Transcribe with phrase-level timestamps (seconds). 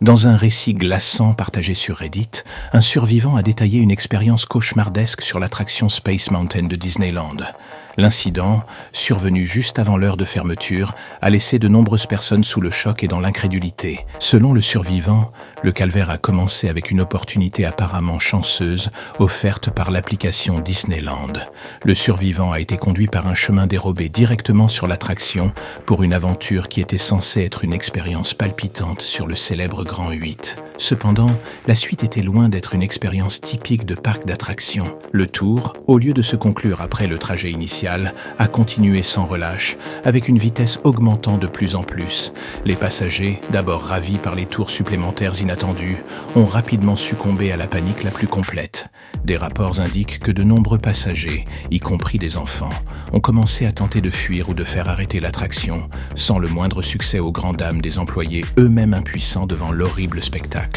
[0.00, 2.30] Dans un récit glaçant partagé sur Reddit,
[2.72, 7.36] un survivant a détaillé une expérience cauchemardesque sur l'attraction Space Mountain de Disneyland.
[7.96, 8.62] L'incident,
[8.92, 13.08] survenu juste avant l'heure de fermeture, a laissé de nombreuses personnes sous le choc et
[13.08, 14.06] dans l'incrédulité.
[14.18, 15.32] Selon le survivant,
[15.62, 21.32] le calvaire a commencé avec une opportunité apparemment chanceuse offerte par l'application Disneyland.
[21.84, 25.52] Le survivant a été conduit par un chemin dérobé directement sur l'attraction
[25.86, 30.56] pour une aventure qui était censée être une expérience palpitante sur le célèbre Grand 8.
[30.80, 31.30] Cependant,
[31.66, 34.96] la suite était loin d'être une expérience typique de parc d'attraction.
[35.12, 39.76] Le tour, au lieu de se conclure après le trajet initial, a continué sans relâche,
[40.06, 42.32] avec une vitesse augmentant de plus en plus.
[42.64, 45.98] Les passagers, d'abord ravis par les tours supplémentaires inattendus,
[46.34, 48.88] ont rapidement succombé à la panique la plus complète.
[49.22, 52.72] Des rapports indiquent que de nombreux passagers, y compris des enfants,
[53.12, 57.18] ont commencé à tenter de fuir ou de faire arrêter l'attraction, sans le moindre succès
[57.18, 60.69] aux grandes dames des employés eux-mêmes impuissants devant l'horrible spectacle.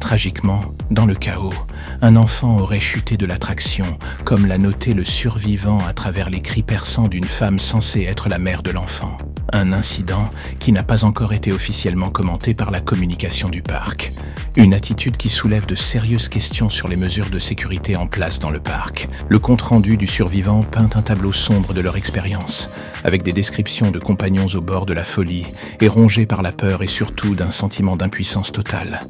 [0.00, 1.54] Tragiquement, dans le chaos,
[2.02, 6.62] un enfant aurait chuté de l'attraction, comme l'a noté le survivant à travers les cris
[6.62, 9.18] perçants d'une femme censée être la mère de l'enfant.
[9.52, 14.12] Un incident qui n'a pas encore été officiellement commenté par la communication du parc.
[14.56, 18.50] Une attitude qui soulève de sérieuses questions sur les mesures de sécurité en place dans
[18.50, 19.08] le parc.
[19.28, 22.70] Le compte-rendu du survivant peint un tableau sombre de leur expérience,
[23.02, 25.46] avec des descriptions de compagnons au bord de la folie
[25.80, 29.00] et rongés par la peur et surtout d'un sentiment d'impuissance totale.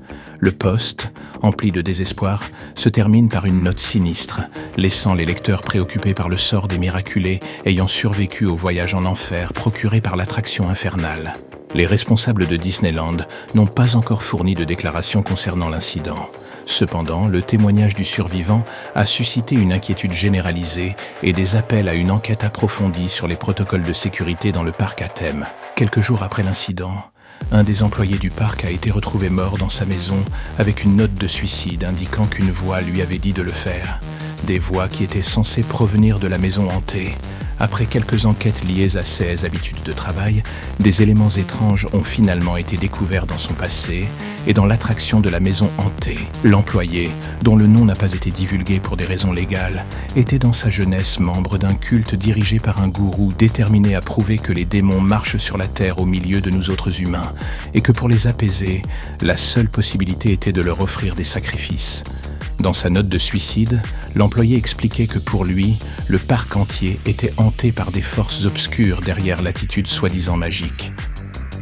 [0.42, 2.44] Le poste, empli de désespoir,
[2.74, 4.40] se termine par une note sinistre,
[4.78, 9.52] laissant les lecteurs préoccupés par le sort des miraculés ayant survécu au voyage en enfer
[9.52, 11.34] procuré par l'attraction infernale
[11.74, 13.16] les responsables de Disneyland
[13.54, 16.28] n'ont pas encore fourni de déclaration concernant l'incident.
[16.66, 18.64] Cependant, le témoignage du survivant
[18.96, 23.84] a suscité une inquiétude généralisée et des appels à une enquête approfondie sur les protocoles
[23.84, 25.46] de sécurité dans le parc à thème.
[25.76, 26.94] Quelques jours après l'incident,
[27.52, 30.24] un des employés du parc a été retrouvé mort dans sa maison
[30.58, 34.00] avec une note de suicide indiquant qu'une voix lui avait dit de le faire.
[34.44, 37.16] Des voix qui étaient censées provenir de la maison hantée
[37.60, 40.42] après quelques enquêtes liées à ses habitudes de travail,
[40.80, 44.08] des éléments étranges ont finalement été découverts dans son passé
[44.46, 46.18] et dans l'attraction de la maison hantée.
[46.42, 47.10] L'employé,
[47.42, 49.84] dont le nom n'a pas été divulgué pour des raisons légales,
[50.16, 54.52] était dans sa jeunesse membre d'un culte dirigé par un gourou déterminé à prouver que
[54.52, 57.32] les démons marchent sur la terre au milieu de nous autres humains
[57.74, 58.82] et que pour les apaiser,
[59.20, 62.04] la seule possibilité était de leur offrir des sacrifices.
[62.58, 63.80] Dans sa note de suicide,
[64.14, 65.78] l'employé expliquait que pour lui,
[66.08, 70.92] le parc entier était hanté par des forces obscures derrière l'attitude soi-disant magique.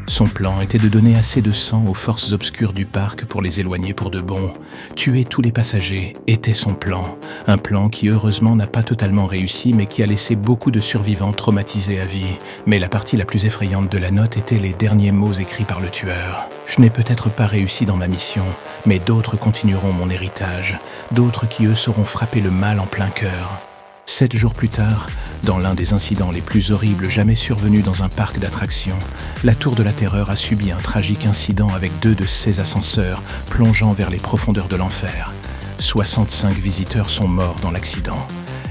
[0.08, 3.60] Son plan était de donner assez de sang aux forces obscures du parc pour les
[3.60, 4.54] éloigner pour de bon.
[4.96, 7.18] Tuer tous les passagers était son plan.
[7.46, 11.34] Un plan qui heureusement n'a pas totalement réussi mais qui a laissé beaucoup de survivants
[11.34, 12.38] traumatisés à vie.
[12.66, 15.80] Mais la partie la plus effrayante de la note était les derniers mots écrits par
[15.80, 16.48] le tueur.
[16.66, 18.46] Je n'ai peut-être pas réussi dans ma mission,
[18.86, 20.78] mais d'autres continueront mon héritage,
[21.12, 23.67] d'autres qui eux sauront frapper le mal en plein cœur.
[24.10, 25.06] Sept jours plus tard,
[25.44, 28.98] dans l'un des incidents les plus horribles jamais survenus dans un parc d'attractions,
[29.44, 33.22] la Tour de la Terreur a subi un tragique incident avec deux de ses ascenseurs
[33.50, 35.34] plongeant vers les profondeurs de l'enfer.
[35.78, 38.26] 65 visiteurs sont morts dans l'accident.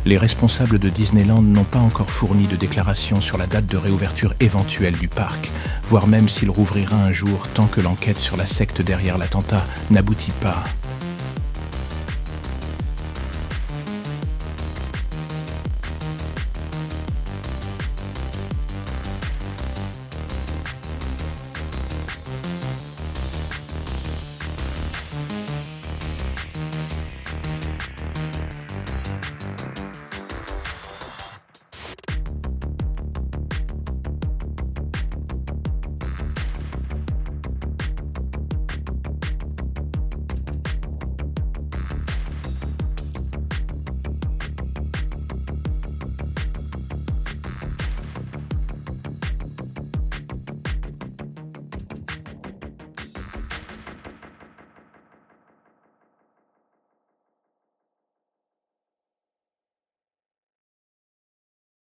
[0.05, 4.33] Les responsables de Disneyland n'ont pas encore fourni de déclaration sur la date de réouverture
[4.39, 5.51] éventuelle du parc,
[5.83, 10.33] voire même s'il rouvrira un jour tant que l'enquête sur la secte derrière l'attentat n'aboutit
[10.41, 10.63] pas.